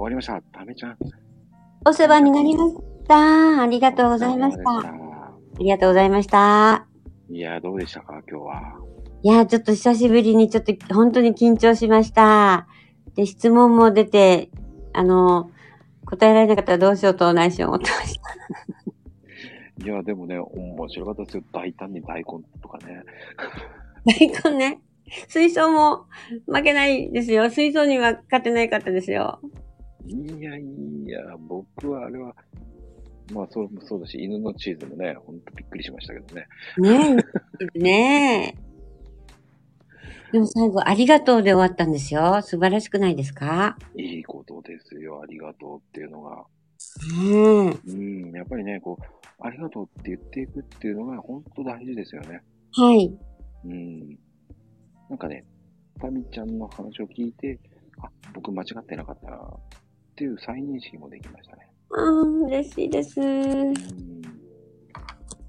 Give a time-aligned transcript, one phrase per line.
[0.00, 0.40] 終わりました。
[0.40, 0.96] ためちゃん。
[1.86, 2.76] お世話になりまし
[3.06, 3.62] た。
[3.62, 4.62] ありがとうございました。
[4.62, 6.86] 様ありがとうございました。
[7.28, 8.78] でしたいや、どうでしたか、今日は。
[9.22, 12.66] いや、ちょっと久しぶりにちょっと本当に緊張しました。
[13.14, 14.50] で、質問も出て、
[14.94, 15.50] あの、
[16.06, 18.18] 答えられなかったらどうしようと内心思ってまし
[19.78, 19.84] た。
[19.84, 21.42] いや、でもね、面白かったですよ。
[21.52, 22.24] 大胆に大根
[22.62, 23.02] とかね。
[24.44, 24.80] 大根ね。
[25.28, 26.06] 水槽も
[26.46, 27.50] 負けないですよ。
[27.50, 29.40] 水槽には勝てないかったですよ。
[30.06, 30.62] いやい
[31.08, 32.34] や、僕はあれは、
[33.32, 36.46] まあそうそうだし、犬のチーズもね、ほんとびっくりしましたけどね。
[36.78, 37.16] ね
[37.74, 37.78] え。
[37.78, 38.70] ねえ。
[40.32, 42.40] でも最後、ありがとうで終わったんですよ。
[42.42, 43.76] 素晴らしくないですか？
[43.96, 46.44] いいことですよ、ありがとうっていうのが。
[47.24, 47.66] うん。
[47.70, 49.04] うん、やっぱりね、こう、
[49.40, 52.42] ありがとうって言っていくっていうのが本当大事ですよね。
[52.72, 53.12] はい。
[53.64, 54.18] うん。
[55.10, 55.44] なんかね、
[56.00, 57.58] タミちゃんの話を聞いて、
[58.00, 59.40] あ、僕間違ってなかったなっ
[60.14, 61.68] ていう再認識もできましたね。
[61.90, 63.20] ああ、嬉しいです。
[63.20, 63.74] うん。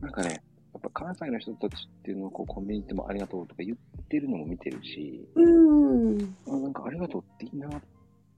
[0.00, 0.40] なんかね、
[0.72, 6.36] やっぱ関西の人たちっていうのをこうコンビニ行ってもありがとうとか言ってるのも見てるし、うん。
[6.46, 7.82] あなんかありがとうっていいなっ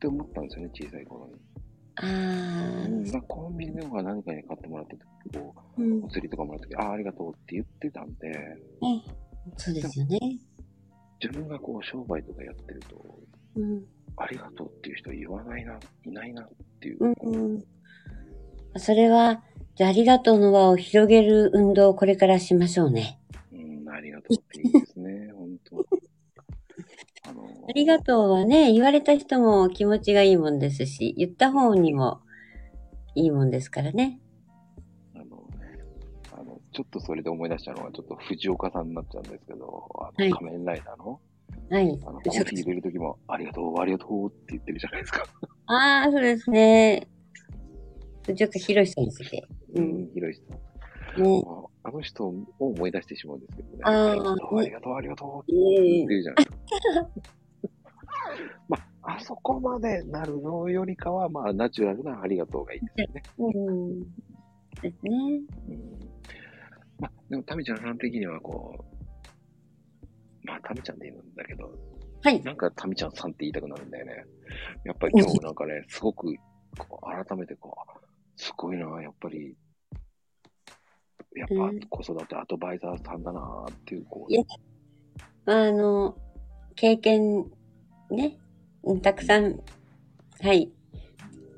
[0.00, 1.34] て思ったんですよね、小さい頃に。
[1.96, 6.08] ああ、うん、なんかコンビニでも何かに買ってもらった時、こう、うんお。
[6.08, 8.56] 釣りとかもらった時、あ、ありがとうって言ってたんで、
[9.56, 10.18] そうですよね。
[11.22, 13.18] 自分がこう商売とかやってると、
[13.56, 13.84] うん。
[14.16, 16.48] ありがとうっていう人言わないな、いないなっ
[16.80, 16.98] ていう。
[17.00, 17.14] うん
[17.54, 17.64] うん。
[18.76, 19.42] それは、
[19.74, 23.18] じゃあありがとうの輪を広げる運動をこれからしましょうね。
[23.52, 25.86] うん、ありがとうっていいですね、 本当
[27.28, 32.20] あのありがとうはね、言われた人も気持ちがいいもんですし、言った方にも
[33.14, 34.20] いいもんですからね。
[36.80, 41.20] ちょっとそれで思い出したのは、ちょっと藤岡さんになっちゃうんですけど、あの、はい仮面ライダーの、
[41.70, 42.00] はい。
[42.06, 45.24] あの、コーヒー入れる時も、ありがとう、ありがとうって言ってるじゃないですか。
[45.66, 47.06] ああ、そうですね。
[48.34, 49.46] ちょっと広い人について。
[49.74, 51.22] ううんん。、ひろしさん。
[51.22, 51.44] ね。
[51.46, 53.78] ああの人を思い出してしまうんですけどね。
[53.82, 57.10] あーありがとう、ありがとう、ありがとうってうん言ってるじゃないですか。
[58.68, 63.22] まあ、あそこまでなるのよりかは、まあ、ナチュラルなありがとうがいいですよね。
[63.38, 64.00] うん。
[64.82, 65.10] ですね。
[65.68, 66.09] うん。
[67.00, 68.84] まあ、でも、タミちゃんさん的には、こ
[70.44, 71.72] う、まあ、タミちゃんで言うんだけど、
[72.22, 72.42] はい。
[72.42, 74.24] なんかタミちゃんさんって言いたくなるんだよね。
[74.84, 76.26] やっぱり今日なんかね、すごく、
[76.76, 78.00] こう、改めてこう、
[78.36, 79.56] すごいな、やっぱり、
[81.34, 81.80] やっうん。
[81.80, 84.32] ぱ子育てアドバイザーさんだなっていう、こう。
[84.32, 84.42] いや、
[85.46, 86.16] あの、
[86.74, 87.50] 経験、
[88.10, 88.38] ね、
[88.82, 89.60] うんたくさん、
[90.40, 90.70] はい、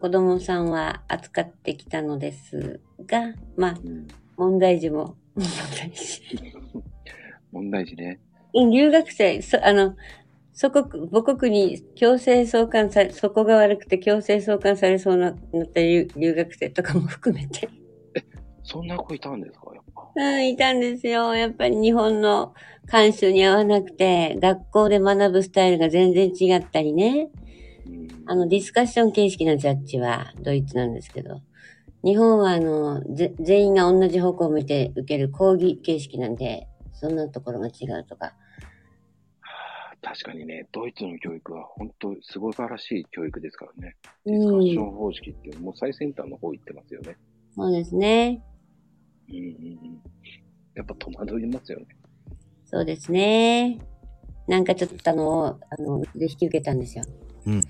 [0.00, 5.44] 子供さんは扱ってきたのですが、まあ、うん、問題児も、問
[5.78, 6.22] 題児。
[7.52, 8.20] 問題児ね。
[8.54, 9.96] うん留学生、そあの、
[10.52, 17.68] 祖国、母国に強制送還され、そこが悪くて強制送還されそうな、なった留留学生とかも含めて。
[18.62, 20.02] そんな子いたんですか、やっぱ。
[20.14, 21.34] うん、いたんですよ。
[21.34, 22.54] やっぱり日本の
[22.88, 27.30] 慣習に合わなくて、学校で学ぶスタイルが全然違ったりね。
[27.86, 31.40] うん、あの、ディスカッション形式のジャッジはドイツなんですけど、
[32.04, 38.26] 日本はあの、ぜ全員が同じ方向を向いて受ける講義形式なんで、そんなところが違うとか。
[38.26, 38.32] は
[39.92, 43.96] あ確かにね、ドイツの教育は本当素晴らしい教育ですからね。
[44.24, 44.88] うディスカッショん。
[44.88, 47.16] ン方式っていうのもう最先端の方行ってますよね。
[47.54, 48.42] そうですね。
[49.28, 50.02] うんうんうん。
[50.74, 51.86] やっぱ戸惑いますよね。
[52.64, 53.78] そうですね。
[54.48, 57.04] なんかちょっとあの、あの、うちで引き受けたんですよ。
[57.46, 57.62] うん。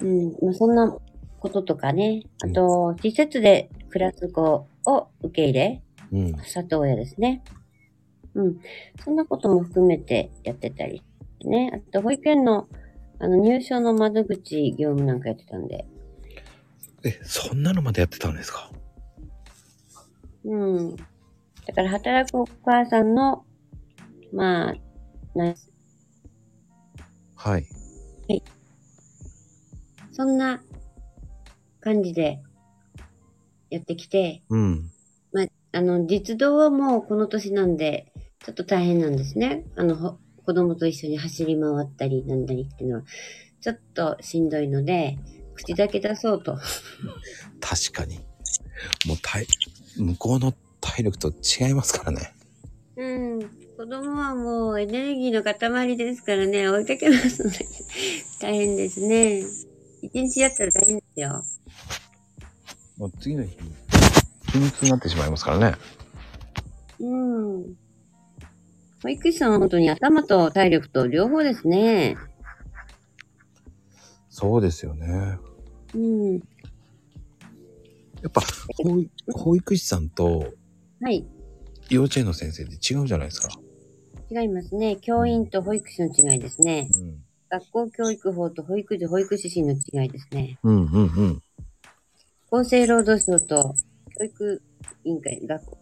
[0.00, 0.32] うん。
[0.42, 0.96] まあ、そんな
[1.40, 2.22] こととかね。
[2.42, 5.82] あと、施設で暮らす子を受け入れ、
[6.12, 6.36] うん。
[6.38, 7.42] 里親ですね。
[8.34, 8.60] うん。
[9.02, 11.02] そんなことも含めてやってたり。
[11.44, 11.70] ね。
[11.74, 12.68] あと、保育園の、
[13.18, 15.86] あの、入所の窓口業務なんかやってたんで。
[17.04, 18.70] え、そんなのまでやってたんですか？
[20.44, 20.96] うん。
[20.96, 21.04] だ
[21.74, 23.44] から、働くお母さんの、
[24.32, 24.74] まあ、
[25.38, 25.54] な、
[27.34, 27.66] はい。
[30.12, 30.62] そんな
[31.86, 32.40] 感じで
[33.70, 34.90] やってきて、うん。
[35.32, 38.12] まあ、あの、実動はもうこの年なんで、
[38.44, 39.64] ちょっと大変なんですね。
[39.76, 43.02] あの、ほ子供と一緒に走り回ったりなんだりっていうのは、
[43.60, 45.16] ちょっとしんどいので、
[45.54, 46.58] 口だけ出そうと。
[47.60, 48.16] 確かに。
[49.06, 49.46] もう体、
[49.96, 52.34] 向こうの体力と違いますからね。
[52.96, 53.40] うん。
[53.76, 57.58] 子供はもうエネルギーの塊ですからね、追いかけますので、
[58.40, 59.44] 大変ですね。
[60.02, 61.42] 一日やったら大変ですよ。
[62.98, 63.56] もう次の日、
[64.46, 65.76] 筋肉痛になってしまいますからね。
[66.98, 67.76] うん。
[69.02, 72.16] 保育士さんは本当に頭と体力と両方ですね。
[74.30, 75.38] そうですよね。
[75.94, 76.34] うん。
[76.34, 76.40] や
[78.28, 78.40] っぱ、
[78.82, 80.52] 保育保育士さんと
[81.00, 81.26] はい。
[81.90, 83.48] 幼稚園の先生って違うじゃないですか。
[84.30, 84.96] 違いますね。
[84.96, 86.88] 教員と保育士の違いですね。
[86.94, 87.22] うん。
[87.48, 90.58] 学校教育法と保育士保育士士の違いですね。
[90.62, 91.42] うんうんうん。
[92.60, 93.74] 厚生労働省と
[94.18, 94.62] 教育
[95.04, 95.78] 委員会、学校、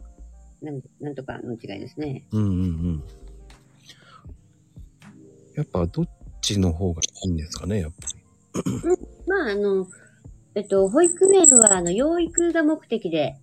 [0.62, 2.24] なんなんとかの違いですね。
[2.32, 3.02] うんうんうん。
[5.54, 6.08] やっぱどっ
[6.40, 8.14] ちの方がいいんですかね、やっぱり。
[9.28, 9.86] まあ、あの、
[10.56, 13.36] えっと、保育園は、あの、養育が目的で、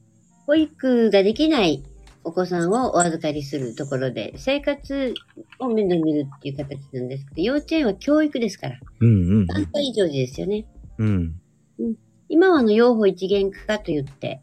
[0.45, 1.83] 保育ができない
[2.25, 5.13] お子さんをお預かりするところで、生活
[5.59, 10.65] を面倒見るっていう形なんですけど、幼稚園は教育ですから、うんうん3歳以上時ですよね。
[10.97, 11.41] うん。
[11.79, 11.95] うん。
[12.31, 14.41] 今はあの、養護一元化と言って、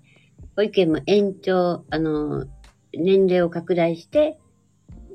[0.56, 2.44] 保育園も延長、あの、
[2.92, 4.38] 年齢を拡大して、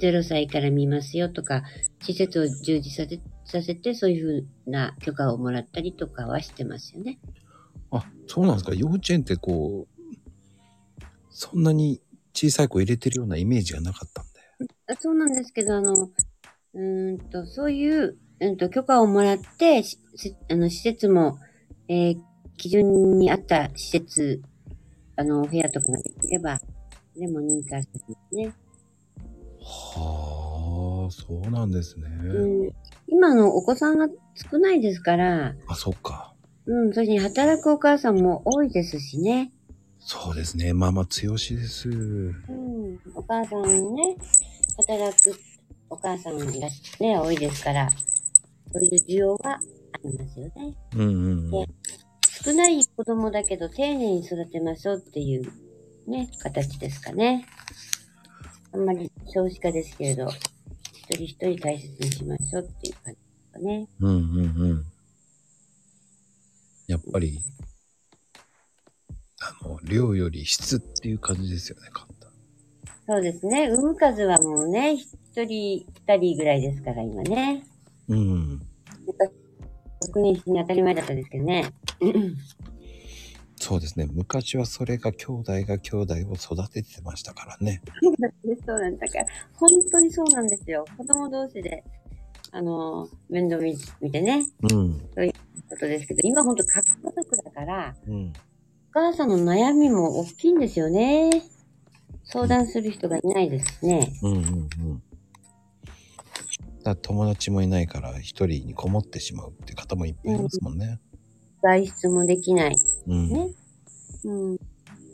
[0.01, 1.61] 0歳から見ますよとか、
[2.01, 7.19] 施設を充実させさせて、そういうふうな許可をもらったりとかはしてますよね。
[7.91, 8.73] あ、そうなんですか。
[8.73, 10.03] 幼稚園ってこう、
[11.29, 12.01] そんなに
[12.33, 14.31] 小さい子入れてるようなイメージがなかったんで。
[14.87, 19.83] あそうなんですけど、あの、うーんと、そういう、うんと、許可をもらって、
[20.49, 21.37] あの、施設も、
[21.87, 24.41] えー基準に合った施設、
[25.15, 26.59] あの、お部屋とかができれば、
[27.15, 28.53] でも認可してますね。
[29.59, 32.07] はあ、そうなんですね。
[32.07, 32.71] うん、
[33.07, 34.07] 今のお子さんが
[34.51, 36.33] 少ないですから、あ、そっか。
[36.65, 39.51] うん、それに働くお母さんも多いですしね。
[39.99, 40.73] そうですね。
[40.73, 41.89] ママ強しです。
[41.89, 44.17] うん、お母さんね、
[44.77, 45.33] 働く
[45.89, 46.69] お母さんがね、
[46.99, 47.89] 多いですから、
[48.71, 49.59] そういう需要はあ
[50.03, 50.75] りますよね。
[50.95, 51.65] うんうんうん。
[52.43, 55.51] 少ない子供だけど丁寧に育てましょうっていう
[56.07, 57.45] ね、形ですかね。
[58.73, 60.27] あんまり少子化ですけれど、
[60.91, 63.87] 一人一人大切にしましょうっていう感じですかね。
[63.99, 64.85] うんうんうん。
[66.87, 67.39] やっぱり、
[69.39, 72.31] あの、量より質っていう感じですよね、簡単。
[73.07, 73.69] そうですね。
[73.69, 77.65] 産む数はもうね、一人、二人ぐらいですから、今ね。
[78.09, 78.61] うん。
[80.07, 81.73] 6人死に当たり前だったですけどね。
[83.55, 84.07] そうですね。
[84.11, 87.81] 昔はそれが兄弟が兄弟を育ててましたからね。
[88.65, 90.85] そうなんだから、本当にそうなんですよ。
[90.97, 91.83] 子供同士で、
[92.51, 94.99] あの、面倒見見てね、うん。
[95.69, 98.27] ことですけど、今本当核家族だから、うん。
[98.27, 98.33] お
[98.91, 101.31] 母さんの悩みも大きいんですよね。
[102.25, 104.13] 相談する人がいないですね。
[104.23, 105.03] うんうんうん。
[106.83, 110.99] だ友達もいないから一人にこもってしまうって方もいっぱいいますもんね。
[111.61, 112.77] 外出もできない。
[113.07, 113.29] うん。
[113.29, 113.49] ね
[114.25, 114.57] うん。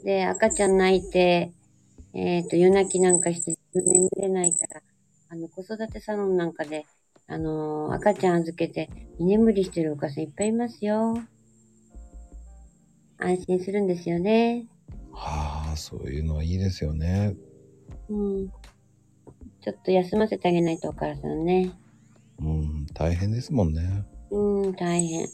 [0.04, 1.54] で、赤ちゃん泣いて、
[2.14, 4.82] えっ、と、夜泣きなんかして眠れないから、
[5.30, 6.86] あの、子育てサロンなんかで、
[7.28, 8.90] あのー赤ちゃん預けて
[9.20, 11.16] 居眠りしてるお母さんいっぱいいますよ。
[13.20, 14.66] 安心するんですよね。
[15.12, 17.36] はあ、そういうのはいいですよね。
[18.10, 18.52] うん。
[19.70, 21.72] ちょっと休ませてあげないとお母さんね。
[22.42, 24.04] うん、大変ですもんね。
[24.32, 25.28] うん、大変。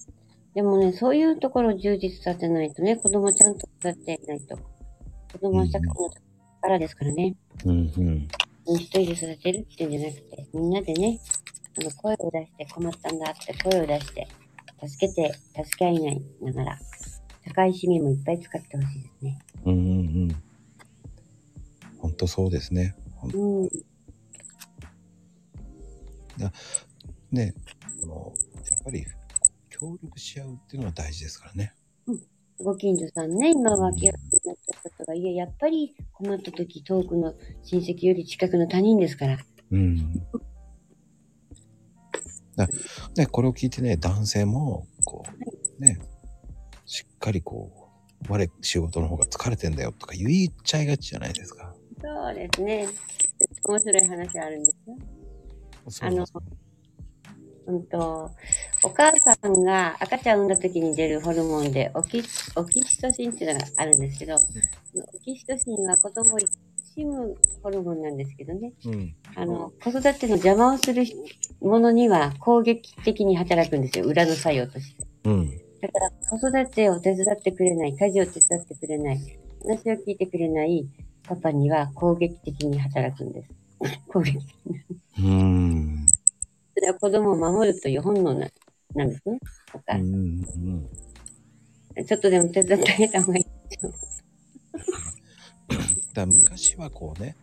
[0.53, 4.57] でもね、そういうところを充実させないとね、子供ちゃんと育てないと。
[5.31, 5.93] 子供は社会の
[6.61, 7.35] 力ですからね。
[7.63, 8.27] うんうん。
[8.75, 11.19] 一人で育てるっていうんじゃなくて、みんなでね、
[11.79, 14.27] あの、声を出して困ったんだって声を出して、
[14.85, 15.33] 助けて、
[15.63, 16.79] 助け合いないながら、
[17.45, 19.39] 社会資源もいっぱい使ってほしいですね。
[19.63, 19.81] うんうんう
[20.27, 20.43] ん。
[21.99, 22.95] ほんとそうですね。
[23.15, 23.31] ほん
[26.39, 26.51] うん。
[27.37, 27.53] ね、
[28.03, 29.05] あの、やっぱり
[29.69, 31.73] 協力し合うっていうのが大事ですからね。
[32.57, 34.55] ご近所さんね、今は気がになっ
[34.97, 39.37] たとはいえ、やっぱり困った時、遠くの親戚より近くの他人ですから。
[39.71, 39.97] うん。
[42.55, 42.69] だ
[43.17, 45.25] ね、これを聞いてね、男性も、こ
[45.79, 45.99] う、ね、
[46.85, 47.89] しっかりこ
[48.29, 51.75] う、我、仕事の方が疲れてんだよとか言っちゃいがちじゃないですか。
[52.01, 52.87] そうですね。
[53.65, 54.97] 面白い話あるんですよ。
[56.01, 56.25] あの、
[57.67, 58.31] うんと、
[58.83, 62.23] お母さんが赤ちゃん産んだ時に出るホルモンでオキ、
[62.55, 66.39] オキシトシンっていうのがあるんですけど、オキシトシンは子供を苦
[66.95, 69.15] しむホルモンなんですけどね、うん。
[69.35, 71.03] あの、子育ての邪魔をする
[71.59, 75.03] ものには攻撃的に働くんですよ、裏の作用として。
[75.25, 75.49] うん。
[75.81, 79.19] だから、子育てを手伝ってくれない、家事を手伝ってくれない、
[79.63, 80.87] 話を聞いてくれない
[81.23, 83.64] パパには攻撃的に働くんです。
[84.07, 84.37] 攻撃。
[84.37, 86.07] うーん。
[86.75, 88.47] それは子供を守るという本能な
[88.95, 89.39] なんですね。
[89.73, 90.89] お母さんうん。
[91.97, 92.05] うん。
[92.05, 93.93] ちょっとでも手伝ってあげた方がいいですよ。
[96.13, 97.35] だ昔はこうね、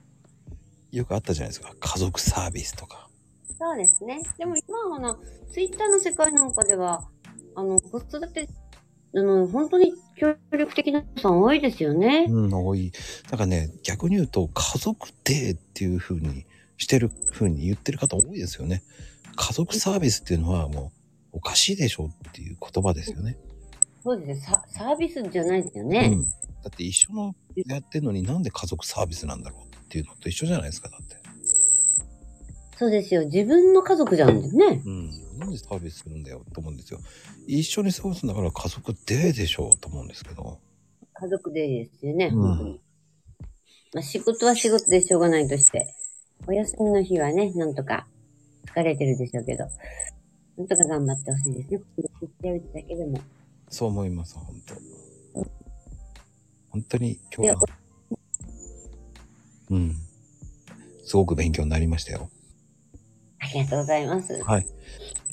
[0.91, 1.75] よくあったじゃないですか。
[1.79, 3.09] 家族サービスとか。
[3.59, 4.21] そうですね。
[4.39, 5.19] でも今はあの、
[5.51, 7.09] ツイッターの世界なんかでは、
[7.55, 8.49] あの、子育て、
[9.15, 12.27] あの、本当に協力的な人さん多いですよね。
[12.29, 12.93] うん、多い。
[13.31, 16.47] だからね、逆に言うと、家族デーっていう風に
[16.79, 18.83] してる風に言ってる方多いですよね。
[19.37, 20.93] 家族サービスっていうのはも
[21.33, 23.39] うおかしいでしょっていう言葉ですよね。
[24.03, 24.37] そうですね。
[24.37, 26.09] ササービスじゃないですようね。
[26.09, 26.25] ん。
[26.25, 26.31] だ
[26.69, 27.35] って一緒の
[27.67, 31.17] やってんのになんで家族サービスなんだろうっていうのと一緒じゃないですか、だって。
[32.77, 33.25] そうですよ。
[33.27, 34.83] 自分の家族じゃんですね。
[34.85, 35.11] うん。
[35.43, 37.01] なんでサービスするんだよと思うんですよ。
[37.47, 40.59] 一緒に過ごすんだから家族デーでしょうと思うんですけど。
[41.15, 42.27] 家族でですよね。
[42.27, 42.81] うん本当に。
[43.95, 45.95] まあ、仕事は仕事でしょうがないとして、
[46.47, 48.07] お休みの日はね、なんとか
[48.67, 49.65] 疲れてるでしょうけど、
[50.57, 51.81] なんとか頑張ってほしいですね。
[52.43, 53.21] やるだけでも。
[53.69, 54.75] そう思います、本当
[56.71, 57.57] 本当に今日は、
[59.71, 59.97] うん。
[61.05, 62.31] すごく勉強になりましたよ。
[63.41, 64.43] ありがとうございます。
[64.45, 64.67] はい。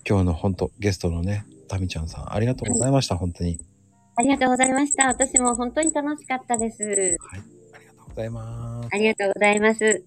[0.08, 3.60] 今日の本当ゲストのね、タミちゃんさん、ありがとうございました、本当に。
[4.15, 5.08] ありがとうございました。
[5.08, 6.84] 私も本当に楽しかったです。
[6.84, 7.41] はい。
[7.74, 8.89] ありがとうございます。
[8.91, 10.03] ありがとうございます。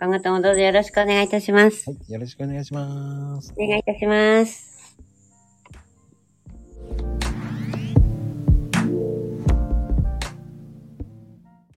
[0.00, 1.90] 今後ともどうぞよろしくお願いいたします。
[1.90, 2.12] はい。
[2.12, 3.52] よろしくお願いします。
[3.56, 4.77] お願いいたします。